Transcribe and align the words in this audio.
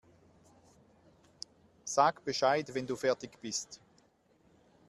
Sag 1.85 2.25
Bescheid, 2.25 2.73
wenn 2.73 2.87
du 2.87 2.95
fertig 2.95 3.39
bist. 3.39 3.79